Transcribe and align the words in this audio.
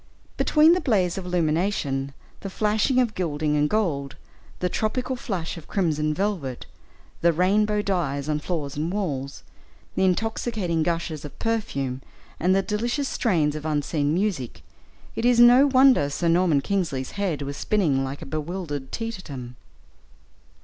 Between 0.35 0.73
the 0.73 0.81
blaze 0.81 1.15
of 1.19 1.27
illumination, 1.27 2.11
the 2.39 2.49
flashing 2.49 2.97
of 2.99 3.13
gilding 3.13 3.55
and 3.55 3.69
gold, 3.69 4.15
the 4.57 4.67
tropical 4.67 5.15
flush 5.15 5.57
of 5.57 5.67
crimson 5.67 6.11
velvet, 6.11 6.65
the 7.21 7.31
rainbow 7.31 7.83
dyes 7.83 8.27
on 8.27 8.39
floor 8.39 8.67
and 8.75 8.91
walls, 8.91 9.43
the 9.93 10.03
intoxicating 10.03 10.81
gushes 10.81 11.23
of 11.23 11.37
perfume, 11.37 12.01
and 12.39 12.55
the 12.55 12.63
delicious 12.63 13.07
strains 13.09 13.55
of 13.55 13.63
unseen 13.63 14.11
music, 14.11 14.63
it 15.15 15.23
is 15.23 15.39
no 15.39 15.67
wonder 15.67 16.09
Sir 16.09 16.29
Norman 16.29 16.61
Kingsley's 16.61 17.11
head 17.11 17.43
was 17.43 17.55
spinning 17.55 18.03
like 18.03 18.23
a 18.23 18.25
bewildered 18.25 18.91
teetotum. 18.91 19.55